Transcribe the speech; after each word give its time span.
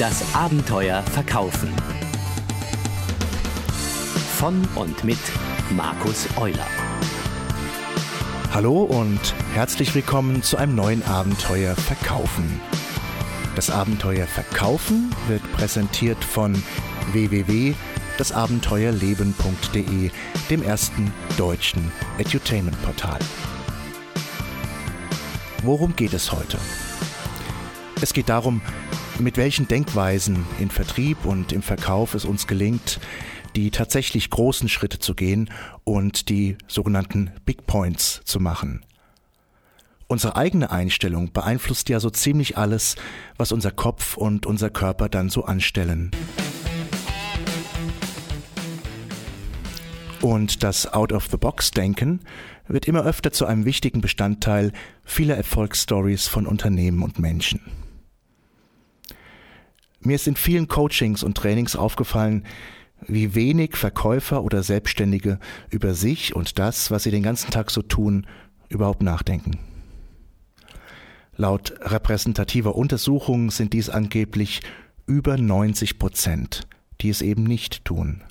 Das 0.00 0.34
Abenteuer 0.34 1.02
Verkaufen. 1.02 1.70
Von 4.38 4.66
und 4.74 5.04
mit 5.04 5.18
Markus 5.76 6.26
Euler. 6.38 6.66
Hallo 8.50 8.84
und 8.84 9.34
herzlich 9.52 9.94
willkommen 9.94 10.42
zu 10.42 10.56
einem 10.56 10.74
neuen 10.74 11.02
Abenteuer 11.02 11.76
Verkaufen. 11.76 12.62
Das 13.54 13.68
Abenteuer 13.68 14.26
Verkaufen 14.26 15.14
wird 15.28 15.42
präsentiert 15.52 16.24
von 16.24 16.54
www.dasabenteuerleben.de, 17.12 20.10
dem 20.48 20.62
ersten 20.62 21.12
deutschen 21.36 21.92
Edutainment-Portal. 22.16 23.18
Worum 25.62 25.94
geht 25.94 26.14
es 26.14 26.32
heute? 26.32 26.56
Es 28.00 28.14
geht 28.14 28.30
darum, 28.30 28.62
mit 29.20 29.36
welchen 29.36 29.68
Denkweisen 29.68 30.46
in 30.58 30.70
Vertrieb 30.70 31.24
und 31.24 31.52
im 31.52 31.62
Verkauf 31.62 32.14
es 32.14 32.24
uns 32.24 32.46
gelingt, 32.46 33.00
die 33.56 33.70
tatsächlich 33.70 34.30
großen 34.30 34.68
Schritte 34.68 34.98
zu 34.98 35.14
gehen 35.14 35.50
und 35.84 36.28
die 36.28 36.56
sogenannten 36.66 37.30
Big 37.44 37.66
Points 37.66 38.20
zu 38.24 38.40
machen. 38.40 38.84
Unsere 40.06 40.36
eigene 40.36 40.70
Einstellung 40.70 41.32
beeinflusst 41.32 41.88
ja 41.88 42.00
so 42.00 42.10
ziemlich 42.10 42.58
alles, 42.58 42.96
was 43.36 43.52
unser 43.52 43.70
Kopf 43.70 44.16
und 44.16 44.46
unser 44.46 44.70
Körper 44.70 45.08
dann 45.08 45.28
so 45.28 45.44
anstellen. 45.44 46.10
Und 50.20 50.62
das 50.62 50.92
Out-of-the-Box-Denken 50.92 52.20
wird 52.68 52.86
immer 52.86 53.04
öfter 53.04 53.32
zu 53.32 53.46
einem 53.46 53.64
wichtigen 53.64 54.00
Bestandteil 54.00 54.72
vieler 55.04 55.36
Erfolgsstories 55.36 56.26
von 56.26 56.46
Unternehmen 56.46 57.02
und 57.02 57.18
Menschen. 57.18 57.79
Mir 60.00 60.14
ist 60.14 60.26
in 60.26 60.36
vielen 60.36 60.66
Coachings 60.66 61.22
und 61.22 61.36
Trainings 61.36 61.76
aufgefallen, 61.76 62.44
wie 63.06 63.34
wenig 63.34 63.76
Verkäufer 63.76 64.42
oder 64.42 64.62
Selbstständige 64.62 65.38
über 65.70 65.94
sich 65.94 66.34
und 66.34 66.58
das, 66.58 66.90
was 66.90 67.02
sie 67.02 67.10
den 67.10 67.22
ganzen 67.22 67.50
Tag 67.50 67.70
so 67.70 67.82
tun, 67.82 68.26
überhaupt 68.68 69.02
nachdenken. 69.02 69.58
Laut 71.36 71.74
repräsentativer 71.80 72.74
Untersuchungen 72.74 73.50
sind 73.50 73.72
dies 73.72 73.88
angeblich 73.88 74.60
über 75.06 75.36
90 75.36 75.98
Prozent, 75.98 76.66
die 77.00 77.10
es 77.10 77.22
eben 77.22 77.44
nicht 77.44 77.84
tun. 77.84 78.22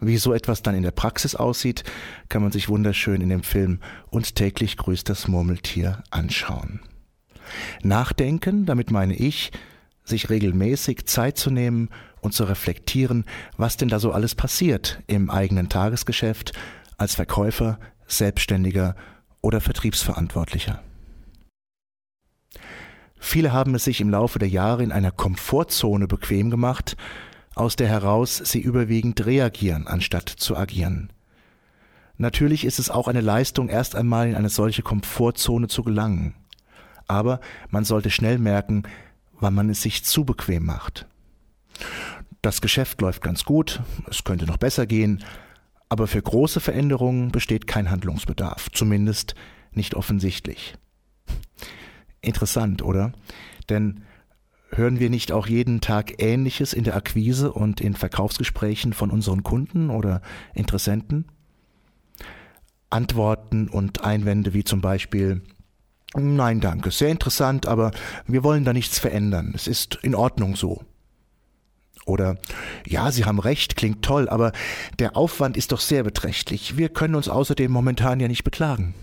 Wie 0.00 0.16
so 0.16 0.32
etwas 0.32 0.62
dann 0.62 0.74
in 0.74 0.82
der 0.82 0.90
Praxis 0.90 1.34
aussieht, 1.34 1.84
kann 2.28 2.42
man 2.42 2.52
sich 2.52 2.68
wunderschön 2.68 3.20
in 3.20 3.28
dem 3.28 3.42
Film 3.42 3.78
Und 4.10 4.34
täglich 4.34 4.76
grüßt 4.76 5.08
das 5.08 5.28
Murmeltier 5.28 6.02
anschauen. 6.10 6.80
Nachdenken, 7.82 8.66
damit 8.66 8.90
meine 8.90 9.14
ich, 9.14 9.52
sich 10.04 10.30
regelmäßig 10.30 11.06
Zeit 11.06 11.36
zu 11.38 11.50
nehmen 11.50 11.88
und 12.20 12.34
zu 12.34 12.44
reflektieren, 12.44 13.24
was 13.56 13.76
denn 13.76 13.88
da 13.88 13.98
so 13.98 14.12
alles 14.12 14.34
passiert 14.34 15.02
im 15.06 15.30
eigenen 15.30 15.68
Tagesgeschäft 15.68 16.52
als 16.96 17.14
Verkäufer, 17.14 17.78
Selbstständiger 18.06 18.94
oder 19.40 19.60
Vertriebsverantwortlicher. 19.60 20.82
Viele 23.18 23.52
haben 23.52 23.74
es 23.74 23.84
sich 23.84 24.00
im 24.00 24.10
Laufe 24.10 24.38
der 24.38 24.48
Jahre 24.48 24.82
in 24.82 24.92
einer 24.92 25.12
Komfortzone 25.12 26.08
bequem 26.08 26.50
gemacht, 26.50 26.96
aus 27.54 27.76
der 27.76 27.88
heraus 27.88 28.36
sie 28.36 28.60
überwiegend 28.60 29.24
reagieren, 29.24 29.86
anstatt 29.86 30.28
zu 30.28 30.56
agieren. 30.56 31.12
Natürlich 32.16 32.64
ist 32.64 32.78
es 32.78 32.90
auch 32.90 33.08
eine 33.08 33.20
Leistung, 33.20 33.68
erst 33.68 33.94
einmal 33.94 34.28
in 34.28 34.34
eine 34.34 34.48
solche 34.48 34.82
Komfortzone 34.82 35.68
zu 35.68 35.82
gelangen. 35.82 36.34
Aber 37.06 37.40
man 37.70 37.84
sollte 37.84 38.10
schnell 38.10 38.38
merken, 38.38 38.84
wann 39.42 39.54
man 39.54 39.70
es 39.70 39.82
sich 39.82 40.04
zu 40.04 40.24
bequem 40.24 40.64
macht. 40.64 41.06
Das 42.40 42.60
Geschäft 42.60 43.00
läuft 43.00 43.22
ganz 43.22 43.44
gut, 43.44 43.80
es 44.08 44.24
könnte 44.24 44.46
noch 44.46 44.56
besser 44.56 44.86
gehen, 44.86 45.22
aber 45.88 46.06
für 46.06 46.22
große 46.22 46.60
Veränderungen 46.60 47.30
besteht 47.30 47.66
kein 47.66 47.90
Handlungsbedarf, 47.90 48.70
zumindest 48.72 49.34
nicht 49.72 49.94
offensichtlich. 49.94 50.74
Interessant, 52.20 52.82
oder? 52.82 53.12
Denn 53.68 54.04
Hören 54.74 55.00
wir 55.00 55.10
nicht 55.10 55.32
auch 55.32 55.48
jeden 55.48 55.82
Tag 55.82 56.22
Ähnliches 56.22 56.72
in 56.72 56.84
der 56.84 56.96
Akquise 56.96 57.52
und 57.52 57.82
in 57.82 57.92
Verkaufsgesprächen 57.92 58.94
von 58.94 59.10
unseren 59.10 59.42
Kunden 59.42 59.90
oder 59.90 60.22
Interessenten? 60.54 61.26
Antworten 62.88 63.68
und 63.68 64.02
Einwände 64.02 64.54
wie 64.54 64.64
zum 64.64 64.80
Beispiel 64.80 65.42
Nein, 66.14 66.60
danke, 66.60 66.90
sehr 66.90 67.08
interessant, 67.08 67.66
aber 67.66 67.90
wir 68.26 68.44
wollen 68.44 68.64
da 68.64 68.72
nichts 68.72 68.98
verändern. 68.98 69.52
Es 69.54 69.66
ist 69.66 69.98
in 70.02 70.14
Ordnung 70.14 70.56
so. 70.56 70.82
Oder 72.04 72.36
ja, 72.86 73.10
Sie 73.12 73.24
haben 73.24 73.38
recht, 73.38 73.76
klingt 73.76 74.02
toll, 74.02 74.28
aber 74.28 74.52
der 74.98 75.16
Aufwand 75.16 75.56
ist 75.56 75.72
doch 75.72 75.80
sehr 75.80 76.02
beträchtlich. 76.02 76.76
Wir 76.76 76.88
können 76.88 77.14
uns 77.14 77.28
außerdem 77.28 77.70
momentan 77.70 78.20
ja 78.20 78.28
nicht 78.28 78.44
beklagen. 78.44 78.94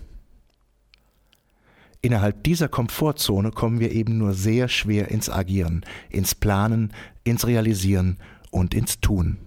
Innerhalb 2.02 2.44
dieser 2.44 2.68
Komfortzone 2.68 3.50
kommen 3.50 3.80
wir 3.80 3.90
eben 3.92 4.16
nur 4.16 4.32
sehr 4.32 4.68
schwer 4.68 5.10
ins 5.10 5.28
Agieren, 5.28 5.84
ins 6.08 6.34
Planen, 6.34 6.92
ins 7.24 7.46
Realisieren 7.46 8.18
und 8.50 8.74
ins 8.74 9.00
Tun. 9.00 9.38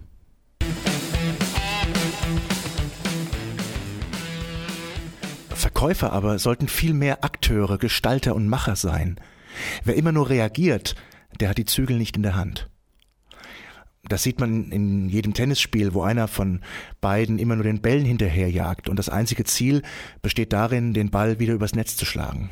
Verkäufer 5.64 6.12
aber 6.12 6.38
sollten 6.38 6.68
viel 6.68 6.92
mehr 6.92 7.24
Akteure, 7.24 7.78
Gestalter 7.78 8.34
und 8.34 8.48
Macher 8.48 8.76
sein. 8.76 9.18
Wer 9.82 9.94
immer 9.94 10.12
nur 10.12 10.28
reagiert, 10.28 10.94
der 11.40 11.48
hat 11.48 11.56
die 11.56 11.64
Zügel 11.64 11.96
nicht 11.96 12.18
in 12.18 12.22
der 12.22 12.36
Hand. 12.36 12.68
Das 14.06 14.22
sieht 14.22 14.40
man 14.40 14.70
in 14.72 15.08
jedem 15.08 15.32
Tennisspiel, 15.32 15.94
wo 15.94 16.02
einer 16.02 16.28
von 16.28 16.60
beiden 17.00 17.38
immer 17.38 17.54
nur 17.54 17.64
den 17.64 17.80
Bällen 17.80 18.04
hinterherjagt 18.04 18.90
und 18.90 18.98
das 18.98 19.08
einzige 19.08 19.44
Ziel 19.44 19.80
besteht 20.20 20.52
darin, 20.52 20.92
den 20.92 21.10
Ball 21.10 21.38
wieder 21.38 21.54
übers 21.54 21.74
Netz 21.74 21.96
zu 21.96 22.04
schlagen. 22.04 22.50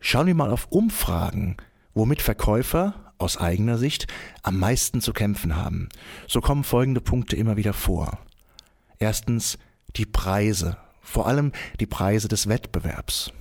Schauen 0.00 0.26
wir 0.26 0.34
mal 0.34 0.50
auf 0.50 0.66
Umfragen, 0.68 1.56
womit 1.94 2.20
Verkäufer 2.20 3.14
aus 3.16 3.38
eigener 3.38 3.78
Sicht 3.78 4.06
am 4.42 4.58
meisten 4.58 5.00
zu 5.00 5.14
kämpfen 5.14 5.56
haben. 5.56 5.88
So 6.26 6.42
kommen 6.42 6.62
folgende 6.62 7.00
Punkte 7.00 7.36
immer 7.36 7.56
wieder 7.56 7.72
vor. 7.72 8.18
Erstens 8.98 9.56
die 9.96 10.04
Preise, 10.04 10.76
vor 11.08 11.26
allem 11.26 11.52
die 11.80 11.86
Preise 11.86 12.28
des 12.28 12.48
Wettbewerbs. 12.48 13.32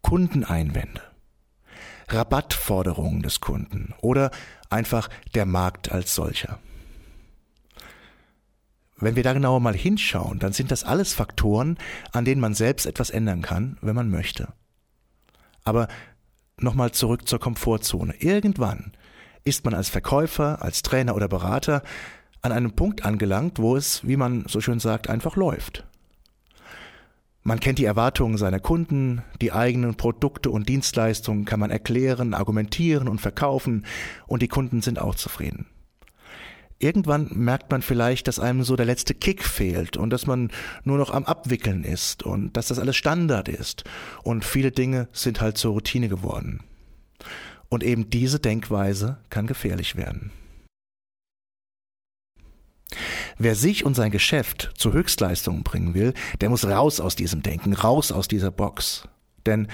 Kundeneinwände. 0.00 1.02
Rabattforderungen 2.08 3.22
des 3.22 3.40
Kunden 3.40 3.94
oder 4.00 4.30
einfach 4.70 5.08
der 5.34 5.46
Markt 5.46 5.90
als 5.90 6.14
solcher. 6.14 6.58
Wenn 8.96 9.16
wir 9.16 9.22
da 9.22 9.32
genauer 9.32 9.60
mal 9.60 9.74
hinschauen, 9.74 10.38
dann 10.38 10.52
sind 10.52 10.70
das 10.70 10.84
alles 10.84 11.14
Faktoren, 11.14 11.78
an 12.12 12.24
denen 12.24 12.40
man 12.40 12.54
selbst 12.54 12.86
etwas 12.86 13.10
ändern 13.10 13.42
kann, 13.42 13.76
wenn 13.80 13.96
man 13.96 14.10
möchte. 14.10 14.52
Aber 15.64 15.88
nochmal 16.58 16.92
zurück 16.92 17.26
zur 17.26 17.40
Komfortzone. 17.40 18.14
Irgendwann 18.20 18.92
ist 19.42 19.64
man 19.64 19.74
als 19.74 19.88
Verkäufer, 19.88 20.62
als 20.62 20.82
Trainer 20.82 21.16
oder 21.16 21.26
Berater 21.26 21.82
an 22.42 22.52
einem 22.52 22.72
Punkt 22.72 23.04
angelangt, 23.04 23.58
wo 23.58 23.76
es, 23.76 24.06
wie 24.06 24.16
man 24.16 24.44
so 24.46 24.60
schön 24.60 24.78
sagt, 24.78 25.10
einfach 25.10 25.34
läuft. 25.34 25.84
Man 27.44 27.58
kennt 27.58 27.80
die 27.80 27.84
Erwartungen 27.84 28.38
seiner 28.38 28.60
Kunden, 28.60 29.22
die 29.40 29.52
eigenen 29.52 29.96
Produkte 29.96 30.50
und 30.50 30.68
Dienstleistungen 30.68 31.44
kann 31.44 31.58
man 31.58 31.70
erklären, 31.72 32.34
argumentieren 32.34 33.08
und 33.08 33.20
verkaufen, 33.20 33.84
und 34.28 34.42
die 34.42 34.48
Kunden 34.48 34.80
sind 34.80 35.00
auch 35.00 35.16
zufrieden. 35.16 35.66
Irgendwann 36.78 37.30
merkt 37.32 37.70
man 37.70 37.82
vielleicht, 37.82 38.28
dass 38.28 38.38
einem 38.38 38.62
so 38.62 38.76
der 38.76 38.86
letzte 38.86 39.14
Kick 39.14 39.44
fehlt 39.44 39.96
und 39.96 40.10
dass 40.10 40.26
man 40.26 40.50
nur 40.84 40.98
noch 40.98 41.12
am 41.12 41.24
Abwickeln 41.24 41.84
ist 41.84 42.22
und 42.22 42.56
dass 42.56 42.68
das 42.68 42.78
alles 42.78 42.96
Standard 42.96 43.48
ist 43.48 43.84
und 44.22 44.44
viele 44.44 44.70
Dinge 44.70 45.08
sind 45.12 45.40
halt 45.40 45.58
zur 45.58 45.72
Routine 45.72 46.08
geworden. 46.08 46.60
Und 47.68 47.82
eben 47.82 48.10
diese 48.10 48.38
Denkweise 48.38 49.18
kann 49.30 49.46
gefährlich 49.46 49.96
werden. 49.96 50.30
Wer 53.38 53.54
sich 53.54 53.84
und 53.84 53.94
sein 53.94 54.10
Geschäft 54.10 54.72
zu 54.76 54.92
Höchstleistungen 54.92 55.62
bringen 55.62 55.94
will, 55.94 56.14
der 56.40 56.50
muss 56.50 56.64
raus 56.64 57.00
aus 57.00 57.16
diesem 57.16 57.42
Denken, 57.42 57.72
raus 57.72 58.12
aus 58.12 58.28
dieser 58.28 58.50
Box. 58.50 59.08
Denn 59.46 59.68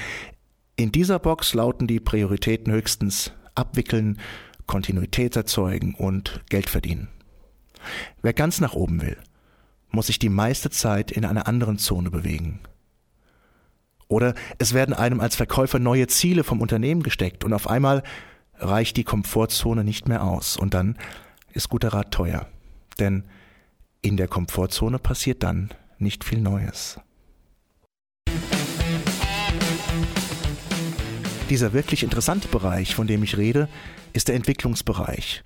in 0.76 0.92
dieser 0.92 1.18
Box 1.18 1.54
lauten 1.54 1.86
die 1.86 2.00
Prioritäten 2.00 2.72
höchstens 2.72 3.32
abwickeln, 3.54 4.18
Kontinuität 4.66 5.34
erzeugen 5.34 5.94
und 5.94 6.42
Geld 6.48 6.70
verdienen. 6.70 7.08
Wer 8.22 8.32
ganz 8.32 8.60
nach 8.60 8.74
oben 8.74 9.02
will, 9.02 9.16
muss 9.90 10.06
sich 10.06 10.18
die 10.18 10.28
meiste 10.28 10.70
Zeit 10.70 11.10
in 11.10 11.24
einer 11.24 11.48
anderen 11.48 11.78
Zone 11.78 12.10
bewegen. 12.10 12.60
Oder 14.06 14.34
es 14.58 14.72
werden 14.72 14.94
einem 14.94 15.20
als 15.20 15.36
Verkäufer 15.36 15.78
neue 15.78 16.06
Ziele 16.06 16.44
vom 16.44 16.60
Unternehmen 16.60 17.02
gesteckt 17.02 17.44
und 17.44 17.52
auf 17.52 17.68
einmal 17.68 18.02
reicht 18.58 18.96
die 18.96 19.04
Komfortzone 19.04 19.84
nicht 19.84 20.08
mehr 20.08 20.24
aus 20.24 20.56
und 20.56 20.74
dann 20.74 20.96
ist 21.52 21.68
guter 21.68 21.92
Rat 21.92 22.12
teuer. 22.12 22.46
Denn 22.98 23.24
in 24.02 24.16
der 24.16 24.28
Komfortzone 24.28 24.98
passiert 24.98 25.42
dann 25.42 25.70
nicht 25.98 26.24
viel 26.24 26.40
Neues. 26.40 27.00
Dieser 31.50 31.72
wirklich 31.72 32.02
interessante 32.02 32.48
Bereich, 32.48 32.94
von 32.94 33.06
dem 33.06 33.22
ich 33.22 33.36
rede, 33.36 33.68
ist 34.12 34.28
der 34.28 34.34
Entwicklungsbereich, 34.36 35.42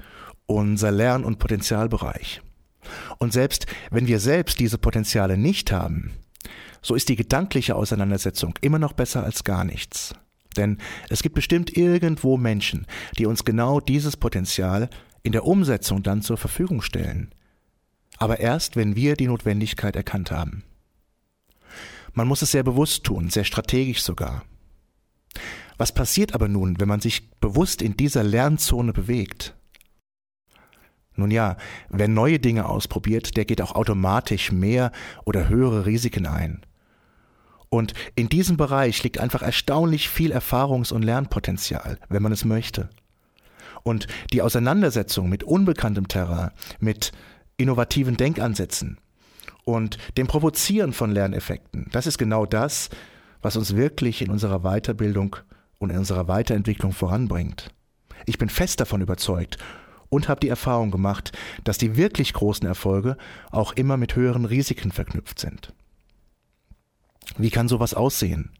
unser 0.46 0.90
Lern- 0.90 1.24
und 1.24 1.38
Potenzialbereich. 1.38 2.42
Und 3.18 3.32
selbst 3.32 3.66
wenn 3.90 4.08
wir 4.08 4.18
selbst 4.18 4.58
diese 4.58 4.78
Potenziale 4.78 5.36
nicht 5.36 5.70
haben, 5.70 6.10
so 6.82 6.96
ist 6.96 7.08
die 7.08 7.16
gedankliche 7.16 7.76
Auseinandersetzung 7.76 8.54
immer 8.60 8.80
noch 8.80 8.92
besser 8.92 9.22
als 9.22 9.44
gar 9.44 9.64
nichts. 9.64 10.14
Denn 10.56 10.78
es 11.08 11.22
gibt 11.22 11.36
bestimmt 11.36 11.76
irgendwo 11.76 12.36
Menschen, 12.36 12.86
die 13.16 13.26
uns 13.26 13.44
genau 13.44 13.80
dieses 13.80 14.16
Potenzial 14.16 14.90
in 15.22 15.32
der 15.32 15.44
Umsetzung 15.46 16.02
dann 16.02 16.22
zur 16.22 16.36
Verfügung 16.36 16.82
stellen. 16.82 17.32
Aber 18.22 18.38
erst, 18.38 18.76
wenn 18.76 18.94
wir 18.94 19.16
die 19.16 19.26
Notwendigkeit 19.26 19.96
erkannt 19.96 20.30
haben. 20.30 20.62
Man 22.12 22.28
muss 22.28 22.40
es 22.40 22.52
sehr 22.52 22.62
bewusst 22.62 23.02
tun, 23.02 23.30
sehr 23.30 23.42
strategisch 23.42 24.00
sogar. 24.00 24.44
Was 25.76 25.92
passiert 25.92 26.32
aber 26.32 26.46
nun, 26.46 26.78
wenn 26.78 26.86
man 26.86 27.00
sich 27.00 27.32
bewusst 27.40 27.82
in 27.82 27.96
dieser 27.96 28.22
Lernzone 28.22 28.92
bewegt? 28.92 29.56
Nun 31.16 31.32
ja, 31.32 31.56
wer 31.88 32.06
neue 32.06 32.38
Dinge 32.38 32.66
ausprobiert, 32.68 33.36
der 33.36 33.44
geht 33.44 33.60
auch 33.60 33.74
automatisch 33.74 34.52
mehr 34.52 34.92
oder 35.24 35.48
höhere 35.48 35.84
Risiken 35.84 36.26
ein. 36.26 36.64
Und 37.70 37.92
in 38.14 38.28
diesem 38.28 38.56
Bereich 38.56 39.02
liegt 39.02 39.18
einfach 39.18 39.42
erstaunlich 39.42 40.08
viel 40.08 40.32
Erfahrungs- 40.32 40.92
und 40.92 41.02
Lernpotenzial, 41.02 41.98
wenn 42.08 42.22
man 42.22 42.30
es 42.30 42.44
möchte. 42.44 42.88
Und 43.82 44.06
die 44.32 44.42
Auseinandersetzung 44.42 45.28
mit 45.28 45.42
unbekanntem 45.42 46.06
Terrain, 46.06 46.52
mit 46.78 47.10
innovativen 47.62 48.16
Denkansätzen 48.16 48.98
und 49.64 49.98
dem 50.16 50.26
Provozieren 50.26 50.92
von 50.92 51.12
Lerneffekten, 51.12 51.88
das 51.92 52.06
ist 52.06 52.18
genau 52.18 52.46
das, 52.46 52.90
was 53.40 53.56
uns 53.56 53.76
wirklich 53.76 54.22
in 54.22 54.30
unserer 54.30 54.60
Weiterbildung 54.60 55.36
und 55.78 55.90
in 55.90 55.98
unserer 55.98 56.28
Weiterentwicklung 56.28 56.92
voranbringt. 56.92 57.70
Ich 58.26 58.38
bin 58.38 58.48
fest 58.48 58.80
davon 58.80 59.00
überzeugt 59.00 59.58
und 60.08 60.28
habe 60.28 60.40
die 60.40 60.48
Erfahrung 60.48 60.90
gemacht, 60.90 61.32
dass 61.64 61.78
die 61.78 61.96
wirklich 61.96 62.32
großen 62.32 62.66
Erfolge 62.66 63.16
auch 63.50 63.72
immer 63.72 63.96
mit 63.96 64.14
höheren 64.14 64.44
Risiken 64.44 64.92
verknüpft 64.92 65.38
sind. 65.38 65.72
Wie 67.36 67.50
kann 67.50 67.68
sowas 67.68 67.94
aussehen? 67.94 68.50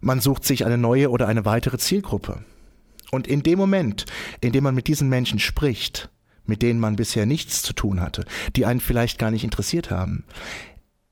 Man 0.00 0.20
sucht 0.20 0.44
sich 0.44 0.64
eine 0.64 0.78
neue 0.78 1.10
oder 1.10 1.26
eine 1.26 1.44
weitere 1.44 1.78
Zielgruppe. 1.78 2.44
Und 3.10 3.26
in 3.26 3.42
dem 3.42 3.58
Moment, 3.58 4.06
in 4.40 4.52
dem 4.52 4.64
man 4.64 4.74
mit 4.74 4.88
diesen 4.88 5.08
Menschen 5.08 5.38
spricht, 5.38 6.10
mit 6.46 6.62
denen 6.62 6.80
man 6.80 6.96
bisher 6.96 7.26
nichts 7.26 7.62
zu 7.62 7.72
tun 7.72 8.00
hatte, 8.00 8.24
die 8.54 8.66
einen 8.66 8.80
vielleicht 8.80 9.18
gar 9.18 9.30
nicht 9.30 9.44
interessiert 9.44 9.90
haben, 9.90 10.24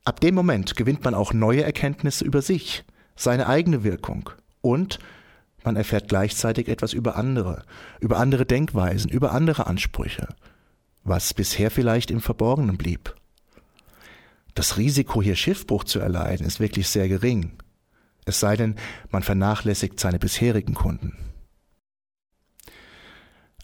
ab 0.04 0.20
dem 0.20 0.34
Moment 0.34 0.76
gewinnt 0.76 1.04
man 1.04 1.14
auch 1.14 1.32
neue 1.32 1.62
Erkenntnisse 1.62 2.24
über 2.24 2.42
sich, 2.42 2.84
seine 3.16 3.46
eigene 3.46 3.84
Wirkung 3.84 4.30
und 4.60 4.98
man 5.64 5.76
erfährt 5.76 6.08
gleichzeitig 6.08 6.68
etwas 6.68 6.92
über 6.92 7.16
andere, 7.16 7.64
über 8.00 8.18
andere 8.18 8.44
Denkweisen, 8.44 9.10
über 9.10 9.32
andere 9.32 9.66
Ansprüche, 9.66 10.28
was 11.04 11.32
bisher 11.32 11.70
vielleicht 11.70 12.10
im 12.10 12.20
Verborgenen 12.20 12.76
blieb. 12.76 13.14
Das 14.54 14.76
Risiko, 14.76 15.22
hier 15.22 15.36
Schiffbruch 15.36 15.84
zu 15.84 16.00
erleiden, 16.00 16.46
ist 16.46 16.60
wirklich 16.60 16.88
sehr 16.88 17.08
gering. 17.08 17.52
Es 18.24 18.40
sei 18.40 18.56
denn, 18.56 18.76
man 19.10 19.22
vernachlässigt 19.22 19.98
seine 19.98 20.18
bisherigen 20.18 20.74
Kunden. 20.74 21.16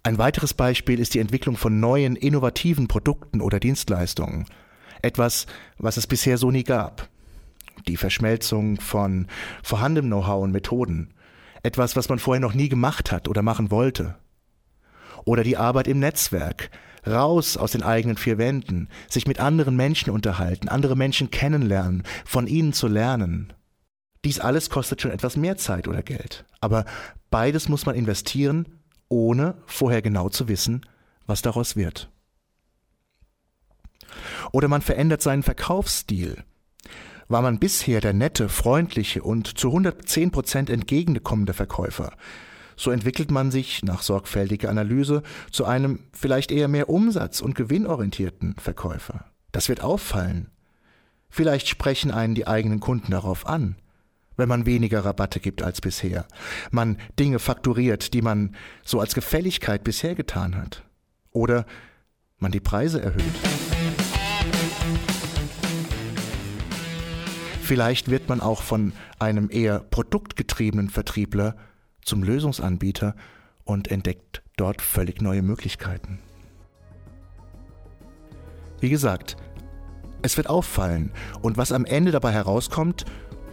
Ein 0.02 0.16
weiteres 0.16 0.54
Beispiel 0.54 0.98
ist 0.98 1.12
die 1.12 1.18
Entwicklung 1.18 1.56
von 1.56 1.78
neuen, 1.78 2.16
innovativen 2.16 2.88
Produkten 2.88 3.42
oder 3.42 3.60
Dienstleistungen. 3.60 4.46
Etwas, 5.02 5.46
was 5.76 5.98
es 5.98 6.06
bisher 6.06 6.38
so 6.38 6.50
nie 6.50 6.64
gab. 6.64 7.08
Die 7.86 7.98
Verschmelzung 7.98 8.80
von 8.80 9.26
vorhandenem 9.62 10.10
Know-how 10.10 10.42
und 10.42 10.52
Methoden. 10.52 11.12
Etwas, 11.62 11.96
was 11.96 12.08
man 12.08 12.18
vorher 12.18 12.40
noch 12.40 12.54
nie 12.54 12.70
gemacht 12.70 13.12
hat 13.12 13.28
oder 13.28 13.42
machen 13.42 13.70
wollte. 13.70 14.16
Oder 15.24 15.44
die 15.44 15.58
Arbeit 15.58 15.86
im 15.86 15.98
Netzwerk, 15.98 16.70
raus 17.06 17.58
aus 17.58 17.72
den 17.72 17.82
eigenen 17.82 18.16
vier 18.16 18.38
Wänden, 18.38 18.88
sich 19.08 19.26
mit 19.26 19.38
anderen 19.38 19.76
Menschen 19.76 20.10
unterhalten, 20.10 20.68
andere 20.68 20.96
Menschen 20.96 21.30
kennenlernen, 21.30 22.04
von 22.24 22.46
ihnen 22.46 22.72
zu 22.72 22.88
lernen. 22.88 23.52
Dies 24.24 24.40
alles 24.40 24.70
kostet 24.70 25.02
schon 25.02 25.10
etwas 25.10 25.36
mehr 25.36 25.58
Zeit 25.58 25.88
oder 25.88 26.02
Geld. 26.02 26.46
Aber 26.60 26.86
beides 27.30 27.68
muss 27.68 27.84
man 27.84 27.94
investieren, 27.94 28.79
ohne 29.10 29.56
vorher 29.66 30.00
genau 30.00 30.30
zu 30.30 30.48
wissen, 30.48 30.86
was 31.26 31.42
daraus 31.42 31.76
wird. 31.76 32.10
Oder 34.52 34.68
man 34.68 34.80
verändert 34.80 35.20
seinen 35.20 35.42
Verkaufsstil. 35.42 36.42
War 37.28 37.42
man 37.42 37.58
bisher 37.58 38.00
der 38.00 38.14
nette, 38.14 38.48
freundliche 38.48 39.22
und 39.22 39.58
zu 39.58 39.68
110 39.68 40.30
Prozent 40.30 40.70
entgegenkommende 40.70 41.52
Verkäufer, 41.52 42.12
so 42.76 42.90
entwickelt 42.90 43.30
man 43.30 43.50
sich 43.50 43.82
nach 43.82 44.00
sorgfältiger 44.00 44.70
Analyse 44.70 45.22
zu 45.50 45.66
einem 45.66 46.00
vielleicht 46.12 46.50
eher 46.50 46.66
mehr 46.66 46.88
umsatz- 46.88 47.42
und 47.42 47.54
gewinnorientierten 47.54 48.56
Verkäufer. 48.56 49.26
Das 49.52 49.68
wird 49.68 49.82
auffallen. 49.82 50.48
Vielleicht 51.28 51.68
sprechen 51.68 52.10
einen 52.10 52.34
die 52.34 52.46
eigenen 52.46 52.80
Kunden 52.80 53.12
darauf 53.12 53.46
an, 53.46 53.76
wenn 54.40 54.48
man 54.48 54.64
weniger 54.64 55.04
Rabatte 55.04 55.38
gibt 55.38 55.62
als 55.62 55.82
bisher, 55.82 56.26
man 56.70 56.96
Dinge 57.18 57.38
fakturiert, 57.38 58.14
die 58.14 58.22
man 58.22 58.56
so 58.82 58.98
als 58.98 59.14
Gefälligkeit 59.14 59.84
bisher 59.84 60.14
getan 60.14 60.56
hat, 60.56 60.82
oder 61.30 61.66
man 62.38 62.50
die 62.50 62.60
Preise 62.60 63.02
erhöht. 63.02 63.22
Vielleicht 67.62 68.10
wird 68.10 68.30
man 68.30 68.40
auch 68.40 68.62
von 68.62 68.94
einem 69.18 69.48
eher 69.52 69.78
produktgetriebenen 69.78 70.88
Vertriebler 70.88 71.54
zum 72.02 72.22
Lösungsanbieter 72.22 73.14
und 73.64 73.88
entdeckt 73.88 74.42
dort 74.56 74.80
völlig 74.80 75.20
neue 75.20 75.42
Möglichkeiten. 75.42 76.18
Wie 78.80 78.88
gesagt, 78.88 79.36
es 80.22 80.38
wird 80.38 80.48
auffallen 80.48 81.12
und 81.42 81.58
was 81.58 81.72
am 81.72 81.84
Ende 81.84 82.10
dabei 82.10 82.32
herauskommt, 82.32 83.04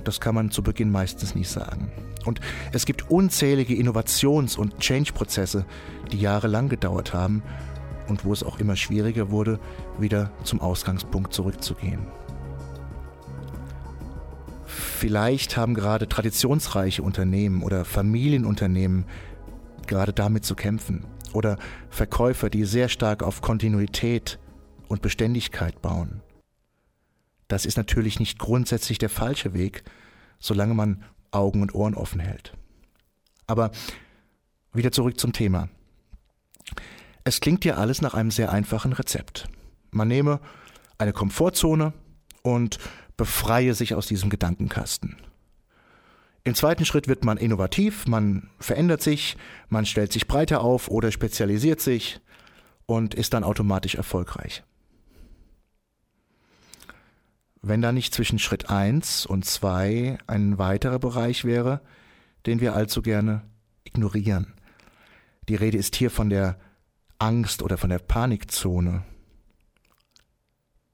das 0.08 0.20
kann 0.20 0.36
man 0.36 0.52
zu 0.52 0.64
Beginn 0.64 0.90
meistens 0.90 1.36
nicht 1.36 1.50
sagen. 1.50 1.92
Und 2.26 2.40
es 2.72 2.86
gibt 2.86 3.10
unzählige 3.10 3.76
Innovations- 3.76 4.58
und 4.58 4.80
Change-Prozesse, 4.80 5.66
die 6.12 6.20
jahrelang 6.20 6.70
gedauert 6.70 7.14
haben 7.14 7.44
und 8.08 8.26
wo 8.26 8.34
es 8.34 8.44
auch 8.44 8.60
immer 8.60 8.76
schwieriger 8.76 9.32
wurde, 9.32 9.60
wieder 10.00 10.32
zum 10.44 10.62
Ausgangspunkt 10.62 11.34
zurückzugehen. 11.34 12.08
Vielleicht 14.66 15.58
haben 15.58 15.74
gerade 15.74 16.08
traditionsreiche 16.08 17.04
Unternehmen 17.04 17.64
oder 17.64 17.86
Familienunternehmen 17.86 19.06
gerade 19.86 20.14
damit 20.14 20.46
zu 20.46 20.56
kämpfen. 20.56 21.06
Oder 21.34 21.58
Verkäufer, 21.90 22.50
die 22.50 22.66
sehr 22.66 22.90
stark 22.90 23.24
auf 23.24 23.42
Kontinuität 23.42 24.40
und 24.88 25.02
Beständigkeit 25.02 25.82
bauen. 25.82 26.22
Das 27.48 27.66
ist 27.66 27.78
natürlich 27.78 28.20
nicht 28.20 28.40
grundsätzlich 28.40 28.98
der 28.98 29.10
falsche 29.10 29.54
Weg, 29.54 29.84
solange 30.40 30.74
man 30.74 31.04
Augen 31.32 31.62
und 31.62 31.74
Ohren 31.74 31.96
offen 31.96 32.20
hält. 32.20 32.54
Aber 33.48 33.72
wieder 34.74 34.92
zurück 34.92 35.20
zum 35.20 35.34
Thema. 35.34 35.70
Es 37.24 37.40
klingt 37.40 37.66
ja 37.66 37.76
alles 37.76 38.02
nach 38.02 38.14
einem 38.14 38.32
sehr 38.32 38.52
einfachen 38.52 38.94
Rezept. 38.94 39.48
Man 39.92 40.08
nehme 40.08 40.40
eine 40.98 41.14
Komfortzone 41.14 41.94
und 42.42 42.78
befreie 43.18 43.74
sich 43.74 43.96
aus 43.96 44.08
diesem 44.08 44.30
Gedankenkasten. 44.30 45.18
Im 46.44 46.56
zweiten 46.56 46.86
Schritt 46.86 47.10
wird 47.10 47.26
man 47.26 47.38
innovativ, 47.38 48.08
man 48.08 48.50
verändert 48.60 49.02
sich, 49.02 49.36
man 49.68 49.86
stellt 49.86 50.14
sich 50.14 50.28
breiter 50.28 50.62
auf 50.62 50.88
oder 50.88 51.12
spezialisiert 51.12 51.82
sich 51.82 52.22
und 52.86 53.14
ist 53.16 53.34
dann 53.34 53.44
automatisch 53.44 53.96
erfolgreich. 53.96 54.64
Wenn 57.68 57.82
da 57.82 57.92
nicht 57.92 58.14
zwischen 58.14 58.40
Schritt 58.40 58.70
1 58.70 59.26
und 59.26 59.44
2 59.44 60.20
ein 60.26 60.58
weiterer 60.58 61.00
Bereich 61.00 61.44
wäre, 61.44 61.82
den 62.46 62.62
wir 62.62 62.74
allzu 62.74 63.02
gerne 63.02 63.42
ignorieren. 63.84 64.54
Die 65.50 65.56
Rede 65.56 65.78
ist 65.78 65.98
hier 65.98 66.10
von 66.10 66.30
der 66.30 66.58
Angst 67.20 67.62
oder 67.62 67.78
von 67.78 67.90
der 67.90 68.00
Panikzone. 68.00 69.04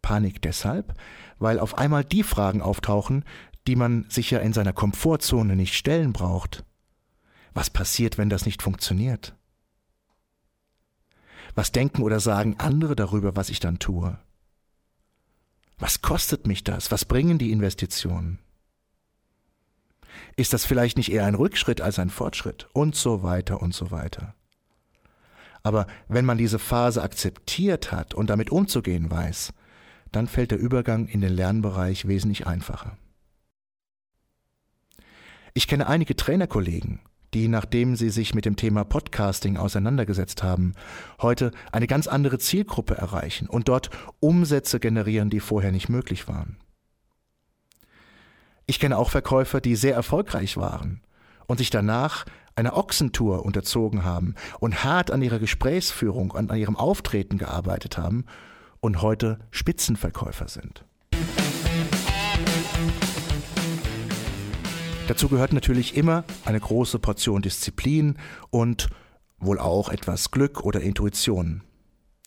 Panik 0.01 0.41
deshalb, 0.41 0.99
weil 1.37 1.59
auf 1.59 1.77
einmal 1.77 2.03
die 2.03 2.23
Fragen 2.23 2.63
auftauchen, 2.63 3.23
die 3.67 3.75
man 3.75 4.09
sich 4.09 4.31
ja 4.31 4.39
in 4.39 4.53
seiner 4.53 4.73
Komfortzone 4.73 5.55
nicht 5.55 5.75
stellen 5.75 6.11
braucht. 6.11 6.65
Was 7.53 7.69
passiert, 7.69 8.17
wenn 8.17 8.29
das 8.29 8.47
nicht 8.47 8.63
funktioniert? 8.63 9.35
Was 11.53 11.71
denken 11.71 12.01
oder 12.01 12.19
sagen 12.19 12.55
andere 12.57 12.95
darüber, 12.95 13.35
was 13.35 13.49
ich 13.49 13.59
dann 13.59 13.77
tue? 13.77 14.17
Was 15.77 16.01
kostet 16.01 16.47
mich 16.47 16.63
das? 16.63 16.91
Was 16.91 17.05
bringen 17.05 17.37
die 17.37 17.51
Investitionen? 17.51 18.39
Ist 20.35 20.53
das 20.53 20.65
vielleicht 20.65 20.97
nicht 20.97 21.11
eher 21.11 21.25
ein 21.25 21.35
Rückschritt 21.35 21.81
als 21.81 21.99
ein 21.99 22.09
Fortschritt? 22.09 22.67
Und 22.73 22.95
so 22.95 23.23
weiter 23.23 23.61
und 23.61 23.73
so 23.73 23.91
weiter. 23.91 24.35
Aber 25.63 25.87
wenn 26.07 26.25
man 26.25 26.37
diese 26.37 26.59
Phase 26.59 27.01
akzeptiert 27.01 27.91
hat 27.91 28.13
und 28.13 28.29
damit 28.29 28.51
umzugehen 28.51 29.09
weiß, 29.09 29.53
dann 30.11 30.27
fällt 30.27 30.51
der 30.51 30.59
Übergang 30.59 31.07
in 31.07 31.21
den 31.21 31.33
Lernbereich 31.33 32.07
wesentlich 32.07 32.45
einfacher. 32.45 32.97
Ich 35.53 35.67
kenne 35.67 35.87
einige 35.87 36.15
Trainerkollegen, 36.15 36.99
die, 37.33 37.47
nachdem 37.47 37.95
sie 37.95 38.09
sich 38.09 38.33
mit 38.33 38.45
dem 38.45 38.55
Thema 38.55 38.83
Podcasting 38.83 39.57
auseinandergesetzt 39.57 40.43
haben, 40.43 40.73
heute 41.21 41.51
eine 41.71 41.87
ganz 41.87 42.07
andere 42.07 42.39
Zielgruppe 42.39 42.95
erreichen 42.95 43.47
und 43.47 43.67
dort 43.67 43.89
Umsätze 44.19 44.79
generieren, 44.79 45.29
die 45.29 45.39
vorher 45.39 45.71
nicht 45.71 45.89
möglich 45.89 46.27
waren. 46.27 46.57
Ich 48.65 48.79
kenne 48.79 48.97
auch 48.97 49.09
Verkäufer, 49.09 49.59
die 49.59 49.75
sehr 49.75 49.95
erfolgreich 49.95 50.57
waren 50.57 51.01
und 51.47 51.57
sich 51.57 51.69
danach 51.69 52.25
einer 52.55 52.77
Ochsentour 52.77 53.43
unterzogen 53.45 54.03
haben 54.03 54.35
und 54.59 54.83
hart 54.83 55.11
an 55.11 55.21
ihrer 55.21 55.39
Gesprächsführung 55.39 56.31
und 56.31 56.51
an 56.51 56.57
ihrem 56.57 56.77
Auftreten 56.77 57.37
gearbeitet 57.37 57.97
haben 57.97 58.25
und 58.79 59.01
heute 59.01 59.39
Spitzenverkäufer 59.51 60.47
sind. 60.47 60.85
Dazu 65.13 65.29
gehört 65.29 65.53
natürlich 65.53 65.95
immer 65.95 66.23
eine 66.43 66.59
große 66.59 66.97
Portion 66.97 67.43
Disziplin 67.43 68.17
und 68.49 68.89
wohl 69.37 69.59
auch 69.59 69.89
etwas 69.89 70.31
Glück 70.31 70.61
oder 70.61 70.81
Intuition. 70.81 71.61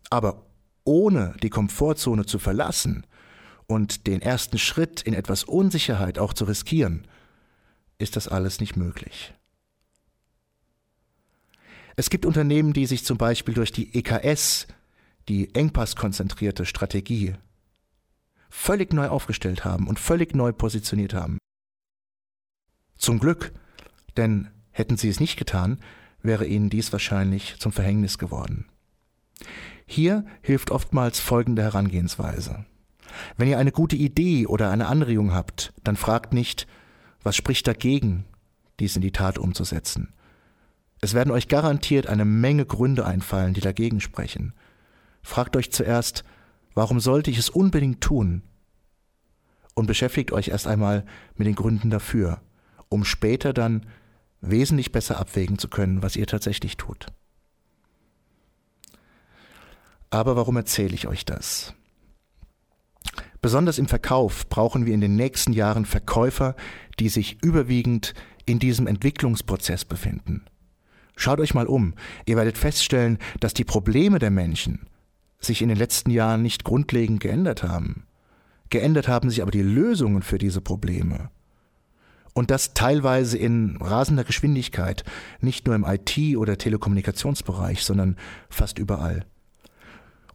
Aber 0.09 0.47
ohne 0.85 1.35
die 1.43 1.51
Komfortzone 1.51 2.27
zu 2.27 2.39
verlassen 2.39 3.05
und 3.67 4.07
den 4.07 4.23
ersten 4.23 4.57
Schritt 4.57 5.03
in 5.03 5.15
etwas 5.15 5.43
Unsicherheit 5.43 6.21
auch 6.21 6.33
zu 6.33 6.45
riskieren, 6.45 7.09
ist 7.99 8.15
das 8.15 8.29
alles 8.29 8.61
nicht 8.61 8.77
möglich. 8.77 9.35
Es 11.97 12.09
gibt 12.09 12.25
Unternehmen, 12.25 12.73
die 12.73 12.87
sich 12.87 13.05
zum 13.05 13.19
Beispiel 13.19 13.55
durch 13.55 13.73
die 13.73 13.99
EKS, 13.99 14.69
die 15.29 15.53
engpasskonzentrierte 15.57 16.65
Strategie, 16.65 17.35
völlig 18.49 18.93
neu 18.93 19.09
aufgestellt 19.09 19.65
haben 19.65 19.89
und 19.89 19.99
völlig 19.99 20.37
neu 20.37 20.53
positioniert 20.53 21.15
haben. 21.15 21.39
Zum 22.99 23.19
Glück, 23.19 23.53
denn 24.17 24.49
hätten 24.71 24.97
sie 24.97 25.09
es 25.09 25.21
nicht 25.21 25.37
getan, 25.37 25.79
wäre 26.23 26.47
ihnen 26.47 26.71
dies 26.71 26.93
wahrscheinlich 26.93 27.57
zum 27.59 27.73
Verhängnis 27.73 28.19
geworden. 28.19 28.67
Hier 29.87 30.25
hilft 30.43 30.71
oftmals 30.71 31.21
folgende 31.21 31.63
Herangehensweise. 31.63 32.65
Wenn 33.37 33.49
ihr 33.49 33.59
eine 33.59 33.73
gute 33.73 33.97
Idee 33.97 34.47
oder 34.47 34.71
eine 34.71 34.87
Anregung 34.89 35.33
habt, 35.33 35.73
dann 35.85 35.97
fragt 35.97 36.33
nicht, 36.33 36.67
was 37.23 37.37
spricht 37.37 37.67
dagegen, 37.67 38.25
dies 38.81 38.97
in 38.97 39.03
die 39.03 39.13
Tat 39.13 39.39
umzusetzen. 39.39 40.13
Es 41.01 41.15
werden 41.15 41.31
euch 41.31 41.49
garantiert 41.49 42.07
eine 42.07 42.25
Menge 42.25 42.67
Gründe 42.67 43.07
einfallen, 43.07 43.55
die 43.55 43.61
dagegen 43.61 44.01
sprechen. 44.01 44.55
Fragt 45.23 45.57
euch 45.57 45.71
zuerst, 45.71 46.25
warum 46.75 47.01
sollte 47.01 47.31
ich 47.31 47.39
es 47.39 47.49
unbedingt 47.49 48.01
tun? 48.01 48.43
Und 49.75 49.87
beschäftigt 49.87 50.33
euch 50.33 50.49
erst 50.49 50.67
einmal 50.67 51.05
mit 51.37 51.47
den 51.47 51.55
Gründen 51.55 51.91
dafür 51.91 52.41
um 52.89 53.05
später 53.05 53.53
dann 53.53 53.87
wesentlich 54.41 54.93
besser 54.93 55.19
abwägen 55.19 55.59
zu 55.59 55.69
können, 55.69 56.03
was 56.03 56.17
ihr 56.17 56.27
tatsächlich 56.27 56.77
tut. 56.77 57.07
Aber 60.11 60.37
warum 60.37 60.57
erzähle 60.57 60.95
ich 60.95 61.09
euch 61.09 61.25
das? 61.25 61.75
Besonders 63.41 63.79
im 63.79 63.89
Verkauf 63.89 64.49
brauchen 64.49 64.87
wir 64.87 64.95
in 64.95 65.01
den 65.01 65.17
nächsten 65.17 65.53
Jahren 65.53 65.85
Verkäufer, 65.85 66.57
die 66.99 67.09
sich 67.09 67.43
überwiegend 67.43 68.15
in 68.45 68.59
diesem 68.59 68.87
Entwicklungsprozess 68.87 69.85
befinden. 69.85 70.45
Schaut 71.17 71.41
euch 71.41 71.55
mal 71.55 71.67
um, 71.67 71.95
ihr 72.27 72.37
werdet 72.37 72.59
feststellen, 72.59 73.19
dass 73.41 73.55
die 73.55 73.65
Probleme 73.65 74.19
der 74.19 74.31
Menschen 74.31 74.87
sich 75.39 75.63
in 75.63 75.69
den 75.69 75.79
letzten 75.79 76.11
Jahren 76.11 76.43
nicht 76.43 76.65
grundlegend 76.65 77.21
geändert 77.21 77.63
haben. 77.63 78.07
Geändert 78.71 79.09
haben 79.09 79.31
sich 79.31 79.43
aber 79.43 79.51
die 79.51 79.63
Lösungen 79.63 80.23
für 80.23 80.39
diese 80.39 80.61
Probleme. 80.61 81.31
Und 82.37 82.51
das 82.51 82.75
teilweise 82.75 83.39
in 83.39 83.79
rasender 83.81 84.23
Geschwindigkeit, 84.23 85.05
nicht 85.41 85.67
nur 85.67 85.75
im 85.75 85.87
IT- 85.87 86.37
oder 86.37 86.59
Telekommunikationsbereich, 86.59 87.83
sondern 87.83 88.19
fast 88.51 88.79
überall. 88.79 89.25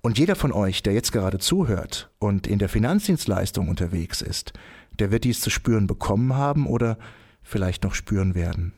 Und 0.01 0.17
jeder 0.17 0.35
von 0.35 0.51
euch, 0.51 0.81
der 0.81 0.93
jetzt 0.93 1.11
gerade 1.11 1.37
zuhört 1.37 2.09
und 2.17 2.47
in 2.47 2.57
der 2.57 2.69
Finanzdienstleistung 2.69 3.69
unterwegs 3.69 4.23
ist, 4.23 4.51
der 4.97 5.11
wird 5.11 5.25
dies 5.25 5.41
zu 5.41 5.51
spüren 5.51 5.85
bekommen 5.85 6.33
haben 6.33 6.65
oder 6.65 6.97
vielleicht 7.43 7.83
noch 7.83 7.93
spüren 7.93 8.33
werden. 8.33 8.73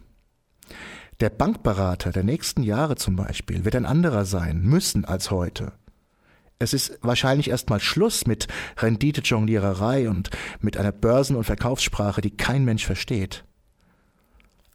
Der 1.21 1.29
Bankberater 1.29 2.11
der 2.11 2.25
nächsten 2.25 2.61
Jahre 2.61 2.97
zum 2.97 3.15
Beispiel 3.15 3.63
wird 3.63 3.77
ein 3.77 3.85
anderer 3.85 4.25
sein 4.25 4.63
müssen 4.63 5.05
als 5.05 5.31
heute. 5.31 5.71
Es 6.59 6.73
ist 6.73 6.97
wahrscheinlich 7.01 7.49
erstmal 7.49 7.79
Schluss 7.79 8.25
mit 8.25 8.47
Renditejongliererei 8.77 10.09
und 10.09 10.29
mit 10.61 10.77
einer 10.77 10.91
Börsen- 10.91 11.35
und 11.35 11.43
Verkaufssprache, 11.43 12.21
die 12.21 12.31
kein 12.31 12.63
Mensch 12.63 12.85
versteht. 12.85 13.43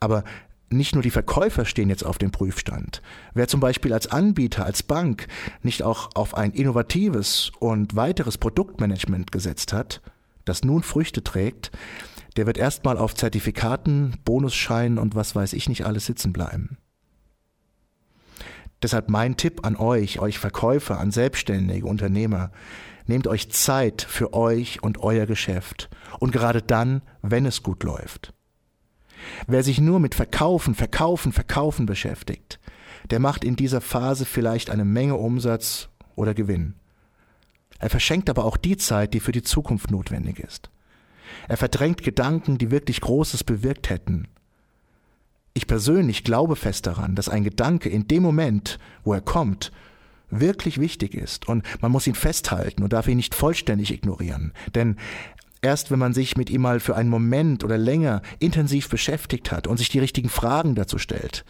Aber 0.00 0.24
nicht 0.70 0.94
nur 0.94 1.02
die 1.02 1.10
Verkäufer 1.10 1.64
stehen 1.64 1.88
jetzt 1.88 2.04
auf 2.04 2.18
dem 2.18 2.30
Prüfstand. 2.30 3.00
Wer 3.32 3.48
zum 3.48 3.60
Beispiel 3.60 3.92
als 3.92 4.06
Anbieter, 4.08 4.66
als 4.66 4.82
Bank 4.82 5.26
nicht 5.62 5.82
auch 5.82 6.10
auf 6.14 6.34
ein 6.34 6.52
innovatives 6.52 7.52
und 7.58 7.96
weiteres 7.96 8.36
Produktmanagement 8.36 9.32
gesetzt 9.32 9.72
hat, 9.72 10.02
das 10.44 10.64
nun 10.64 10.82
Früchte 10.82 11.24
trägt, 11.24 11.70
der 12.36 12.46
wird 12.46 12.58
erstmal 12.58 12.98
auf 12.98 13.14
Zertifikaten, 13.14 14.16
Bonusscheinen 14.24 14.98
und 14.98 15.14
was 15.14 15.34
weiß 15.34 15.54
ich 15.54 15.68
nicht 15.68 15.86
alles 15.86 16.06
sitzen 16.06 16.32
bleiben. 16.32 16.76
Deshalb 18.82 19.08
mein 19.10 19.36
Tipp 19.36 19.66
an 19.66 19.76
euch, 19.76 20.20
euch 20.20 20.38
Verkäufer, 20.38 21.00
an 21.00 21.10
selbstständige 21.10 21.86
Unternehmer, 21.86 22.52
nehmt 23.06 23.26
euch 23.26 23.50
Zeit 23.50 24.02
für 24.02 24.32
euch 24.34 24.82
und 24.82 24.98
euer 24.98 25.26
Geschäft 25.26 25.88
und 26.20 26.30
gerade 26.30 26.62
dann, 26.62 27.02
wenn 27.22 27.46
es 27.46 27.62
gut 27.62 27.82
läuft. 27.82 28.32
Wer 29.48 29.64
sich 29.64 29.80
nur 29.80 29.98
mit 29.98 30.14
Verkaufen, 30.14 30.74
Verkaufen, 30.74 31.32
Verkaufen 31.32 31.86
beschäftigt, 31.86 32.60
der 33.10 33.18
macht 33.18 33.44
in 33.44 33.56
dieser 33.56 33.80
Phase 33.80 34.24
vielleicht 34.24 34.70
eine 34.70 34.84
Menge 34.84 35.16
Umsatz 35.16 35.88
oder 36.14 36.34
Gewinn. 36.34 36.74
Er 37.80 37.90
verschenkt 37.90 38.30
aber 38.30 38.44
auch 38.44 38.56
die 38.56 38.76
Zeit, 38.76 39.14
die 39.14 39.20
für 39.20 39.32
die 39.32 39.42
Zukunft 39.42 39.90
notwendig 39.90 40.38
ist. 40.38 40.70
Er 41.48 41.56
verdrängt 41.56 42.02
Gedanken, 42.02 42.58
die 42.58 42.70
wirklich 42.70 43.00
Großes 43.00 43.44
bewirkt 43.44 43.90
hätten 43.90 44.28
ich 45.58 45.66
persönlich 45.66 46.24
glaube 46.24 46.56
fest 46.56 46.86
daran, 46.86 47.16
dass 47.16 47.28
ein 47.28 47.44
Gedanke 47.44 47.88
in 47.88 48.06
dem 48.06 48.22
Moment, 48.22 48.78
wo 49.02 49.12
er 49.12 49.20
kommt, 49.20 49.72
wirklich 50.30 50.78
wichtig 50.78 51.14
ist 51.14 51.48
und 51.48 51.64
man 51.80 51.90
muss 51.90 52.06
ihn 52.06 52.14
festhalten 52.14 52.82
und 52.82 52.92
darf 52.92 53.08
ihn 53.08 53.16
nicht 53.16 53.34
vollständig 53.34 53.92
ignorieren. 53.92 54.52
Denn 54.74 54.96
erst 55.60 55.90
wenn 55.90 55.98
man 55.98 56.14
sich 56.14 56.36
mit 56.36 56.48
ihm 56.48 56.62
mal 56.62 56.78
für 56.78 56.94
einen 56.94 57.10
Moment 57.10 57.64
oder 57.64 57.76
länger 57.76 58.22
intensiv 58.38 58.88
beschäftigt 58.88 59.50
hat 59.50 59.66
und 59.66 59.78
sich 59.78 59.88
die 59.88 59.98
richtigen 59.98 60.28
Fragen 60.28 60.76
dazu 60.76 60.96
stellt, 60.96 61.44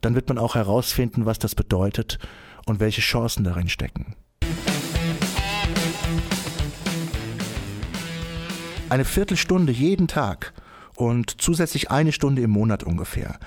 dann 0.00 0.16
wird 0.16 0.28
man 0.28 0.38
auch 0.38 0.56
herausfinden, 0.56 1.24
was 1.24 1.38
das 1.38 1.54
bedeutet 1.54 2.18
und 2.66 2.80
welche 2.80 3.02
Chancen 3.02 3.44
darin 3.44 3.68
stecken. 3.68 4.16
Eine 8.88 9.04
Viertelstunde 9.04 9.72
jeden 9.72 10.08
Tag 10.08 10.52
und 10.96 11.40
zusätzlich 11.40 11.90
eine 11.90 12.12
Stunde 12.12 12.42
im 12.42 12.50
Monat 12.50 12.84
ungefähr. 12.84 13.38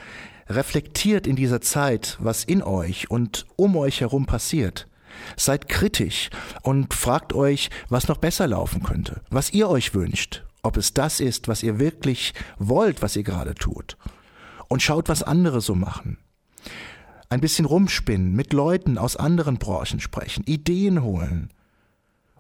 Reflektiert 0.50 1.28
in 1.28 1.36
dieser 1.36 1.62
Zeit, 1.62 2.18
was 2.20 2.44
in 2.44 2.64
euch 2.64 3.12
und 3.12 3.46
um 3.56 3.76
euch 3.76 4.02
herum 4.02 4.26
passiert. 4.26 4.88
Seid 5.36 5.68
kritisch 5.68 6.30
und 6.62 6.94
fragt 6.94 7.34
euch, 7.34 7.70
was 7.90 8.08
noch 8.08 8.18
besser 8.18 8.48
laufen 8.48 8.84
könnte, 8.84 9.22
was 9.30 9.52
ihr 9.52 9.70
euch 9.70 9.94
wünscht, 9.94 10.44
ob 10.64 10.78
es 10.78 10.94
das 10.94 11.20
ist, 11.20 11.48
was 11.48 11.64
ihr 11.64 11.80
wirklich 11.80 12.34
wollt, 12.60 13.02
was 13.02 13.16
ihr 13.16 13.24
gerade 13.24 13.56
tut. 13.56 13.98
Und 14.70 14.82
schaut, 14.82 15.10
was 15.10 15.24
andere 15.24 15.62
so 15.62 15.76
machen. 15.76 16.18
Ein 17.30 17.42
bisschen 17.42 17.66
rumspinnen, 17.66 18.34
mit 18.34 18.54
Leuten 18.54 18.98
aus 18.98 19.18
anderen 19.18 19.58
Branchen 19.58 20.00
sprechen, 20.00 20.44
Ideen 20.46 21.02
holen, 21.02 21.52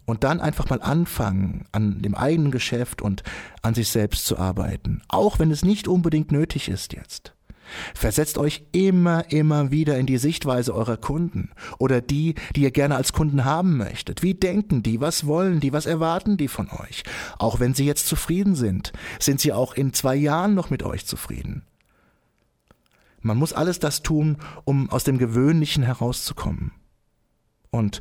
und 0.07 0.23
dann 0.23 0.39
einfach 0.39 0.69
mal 0.69 0.81
anfangen, 0.81 1.65
an 1.73 2.01
dem 2.01 2.15
eigenen 2.15 2.49
Geschäft 2.49 3.01
und 3.03 3.21
an 3.61 3.75
sich 3.75 3.89
selbst 3.89 4.25
zu 4.25 4.39
arbeiten, 4.39 5.03
auch 5.09 5.37
wenn 5.37 5.51
es 5.51 5.63
nicht 5.63 5.87
unbedingt 5.87 6.31
nötig 6.31 6.69
ist 6.69 6.93
jetzt. 6.93 7.33
Versetzt 7.93 8.37
euch 8.37 8.63
immer, 8.71 9.29
immer 9.29 9.71
wieder 9.71 9.97
in 9.97 10.05
die 10.05 10.17
Sichtweise 10.17 10.73
eurer 10.73 10.95
Kunden 10.95 11.51
oder 11.77 11.99
die, 11.99 12.35
die 12.55 12.61
ihr 12.61 12.71
gerne 12.71 12.95
als 12.95 13.11
Kunden 13.11 13.43
haben 13.43 13.75
möchtet. 13.75 14.23
Wie 14.23 14.33
denken 14.33 14.81
die? 14.83 15.01
Was 15.01 15.27
wollen 15.27 15.59
die? 15.59 15.73
Was 15.73 15.85
erwarten 15.85 16.37
die 16.37 16.47
von 16.47 16.69
euch? 16.69 17.03
Auch 17.37 17.59
wenn 17.59 17.73
sie 17.73 17.85
jetzt 17.85 18.07
zufrieden 18.07 18.55
sind, 18.55 18.93
sind 19.19 19.41
sie 19.41 19.51
auch 19.51 19.73
in 19.73 19.91
zwei 19.91 20.15
Jahren 20.15 20.55
noch 20.55 20.69
mit 20.69 20.81
euch 20.81 21.05
zufrieden. 21.05 21.63
Man 23.19 23.35
muss 23.35 23.51
alles 23.51 23.79
das 23.79 24.01
tun, 24.01 24.37
um 24.63 24.89
aus 24.89 25.03
dem 25.03 25.17
Gewöhnlichen 25.17 25.83
herauszukommen. 25.83 26.71
Und 27.69 27.99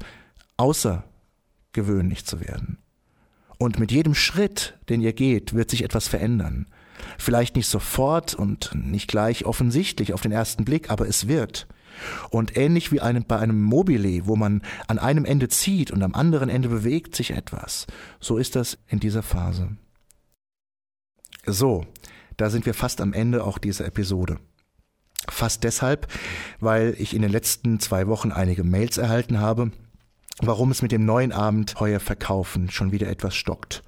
außer 0.57 1.03
gewöhnlich 1.77 2.25
zu 2.27 2.41
werden. 2.41 2.79
Und 3.59 3.79
mit 3.79 3.93
jedem 3.93 4.17
Schritt, 4.17 4.77
den 4.89 5.01
ihr 5.01 5.13
geht, 5.13 5.55
wird 5.55 5.71
sich 5.71 5.85
etwas 5.85 6.09
verändern. 6.09 6.67
Vielleicht 7.19 7.55
nicht 7.55 7.69
sofort 7.69 8.35
und 8.35 8.75
nicht 8.75 9.07
gleich 9.07 9.45
offensichtlich 9.45 10.13
auf 10.13 10.21
den 10.21 10.33
ersten 10.33 10.65
Blick, 10.65 10.91
aber 10.91 11.07
es 11.07 11.29
wird. 11.29 11.69
Und 12.31 12.57
ähnlich 12.57 12.91
wie 12.91 13.01
einem, 13.01 13.25
bei 13.25 13.39
einem 13.39 13.63
Mobile, 13.63 14.27
wo 14.27 14.35
man 14.35 14.63
an 14.89 14.99
einem 14.99 15.25
Ende 15.25 15.49
zieht 15.49 15.93
und 15.93 16.03
am 16.03 16.15
anderen 16.15 16.49
Ende 16.49 16.69
bewegt 16.69 17.15
sich 17.15 17.31
etwas, 17.31 17.87
so 18.21 18.37
ist 18.37 18.57
das 18.57 18.79
in 18.89 18.99
dieser 18.99 19.23
Phase. 19.23 19.77
So, 21.47 21.87
Da 22.37 22.51
sind 22.51 22.67
wir 22.67 22.75
fast 22.75 23.01
am 23.01 23.13
Ende 23.13 23.45
auch 23.45 23.59
dieser 23.59 23.87
Episode. 23.87 24.39
Fast 25.29 25.65
deshalb, 25.65 26.07
weil 26.61 26.95
ich 26.99 27.15
in 27.15 27.23
den 27.23 27.33
letzten 27.33 27.81
zwei 27.81 28.07
Wochen 28.07 28.31
einige 28.31 28.63
Mails 28.63 28.99
erhalten 28.99 29.41
habe, 29.41 29.73
warum 30.41 30.71
es 30.71 30.83
mit 30.83 30.93
dem 30.93 31.05
neuen 31.05 31.33
Abenteuer 31.33 32.01
Verkaufen 32.01 32.71
schon 32.71 32.93
wieder 32.93 33.09
etwas 33.09 33.35
stockt. 33.35 33.83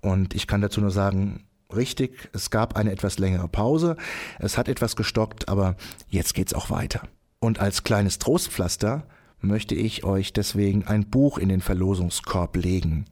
Und 0.00 0.34
ich 0.34 0.46
kann 0.46 0.60
dazu 0.60 0.80
nur 0.80 0.90
sagen, 0.90 1.46
richtig, 1.74 2.28
es 2.32 2.50
gab 2.50 2.76
eine 2.76 2.92
etwas 2.92 3.18
längere 3.18 3.48
Pause, 3.48 3.96
es 4.38 4.58
hat 4.58 4.68
etwas 4.68 4.96
gestockt, 4.96 5.48
aber 5.48 5.76
jetzt 6.08 6.34
geht's 6.34 6.54
auch 6.54 6.70
weiter. 6.70 7.02
Und 7.40 7.58
als 7.58 7.84
kleines 7.84 8.18
Trostpflaster 8.18 9.06
möchte 9.40 9.74
ich 9.74 10.04
euch 10.04 10.32
deswegen 10.32 10.86
ein 10.86 11.08
Buch 11.10 11.38
in 11.38 11.48
den 11.48 11.60
Verlosungskorb 11.60 12.56
legen. 12.56 13.06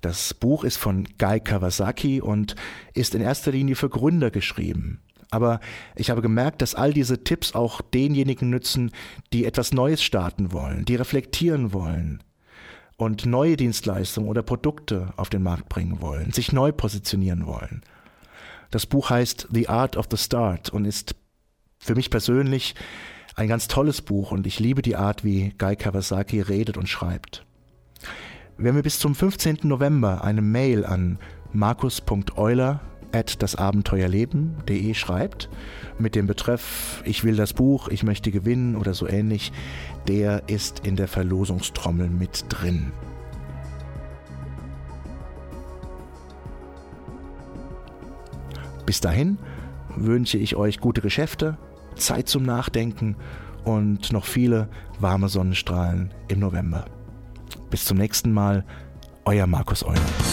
Das 0.00 0.32
Buch 0.32 0.64
ist 0.64 0.76
von 0.76 1.08
Guy 1.18 1.40
Kawasaki 1.40 2.20
und 2.20 2.54
ist 2.94 3.14
in 3.14 3.20
erster 3.20 3.50
Linie 3.50 3.74
für 3.74 3.88
Gründer 3.88 4.30
geschrieben. 4.30 5.00
Aber 5.30 5.60
ich 5.94 6.10
habe 6.10 6.22
gemerkt, 6.22 6.62
dass 6.62 6.74
all 6.74 6.92
diese 6.92 7.22
Tipps 7.22 7.54
auch 7.54 7.80
denjenigen 7.80 8.48
nützen, 8.48 8.92
die 9.32 9.44
etwas 9.44 9.72
Neues 9.72 10.02
starten 10.02 10.52
wollen, 10.52 10.84
die 10.84 10.96
reflektieren 10.96 11.72
wollen 11.72 12.22
und 12.96 13.26
neue 13.26 13.56
Dienstleistungen 13.56 14.28
oder 14.28 14.42
Produkte 14.42 15.12
auf 15.16 15.28
den 15.28 15.42
Markt 15.42 15.68
bringen 15.68 16.00
wollen, 16.00 16.32
sich 16.32 16.52
neu 16.52 16.72
positionieren 16.72 17.46
wollen. 17.46 17.82
Das 18.70 18.86
Buch 18.86 19.10
heißt 19.10 19.48
The 19.50 19.68
Art 19.68 19.96
of 19.96 20.06
the 20.10 20.16
Start 20.16 20.70
und 20.70 20.84
ist 20.84 21.14
für 21.78 21.94
mich 21.94 22.10
persönlich 22.10 22.74
ein 23.36 23.48
ganz 23.48 23.68
tolles 23.68 24.02
Buch 24.02 24.32
und 24.32 24.46
ich 24.46 24.58
liebe 24.58 24.82
die 24.82 24.96
Art, 24.96 25.24
wie 25.24 25.54
Guy 25.58 25.76
Kawasaki 25.76 26.40
redet 26.40 26.76
und 26.76 26.88
schreibt. 26.88 27.46
Wer 28.56 28.72
mir 28.72 28.82
bis 28.82 28.98
zum 28.98 29.14
15. 29.14 29.58
November 29.62 30.24
eine 30.24 30.42
Mail 30.42 30.84
an 30.84 31.18
markus.euler 31.52 32.80
at 33.12 33.42
dasabenteuerleben.de 33.42 34.94
schreibt 34.94 35.48
mit 35.98 36.14
dem 36.14 36.26
Betreff 36.26 37.02
Ich 37.04 37.24
will 37.24 37.36
das 37.36 37.52
Buch, 37.52 37.88
ich 37.88 38.02
möchte 38.02 38.30
gewinnen 38.30 38.76
oder 38.76 38.94
so 38.94 39.08
ähnlich, 39.08 39.52
der 40.06 40.48
ist 40.48 40.86
in 40.86 40.96
der 40.96 41.08
Verlosungstrommel 41.08 42.08
mit 42.08 42.44
drin. 42.48 42.92
Bis 48.86 49.00
dahin 49.00 49.38
wünsche 49.96 50.38
ich 50.38 50.56
euch 50.56 50.80
gute 50.80 51.00
Geschäfte, 51.00 51.58
Zeit 51.96 52.28
zum 52.28 52.42
Nachdenken 52.42 53.16
und 53.64 54.12
noch 54.12 54.24
viele 54.24 54.68
warme 54.98 55.28
Sonnenstrahlen 55.28 56.14
im 56.28 56.40
November. 56.40 56.86
Bis 57.70 57.84
zum 57.84 57.98
nächsten 57.98 58.32
Mal, 58.32 58.64
euer 59.24 59.46
Markus 59.46 59.84
Euler. 59.84 60.27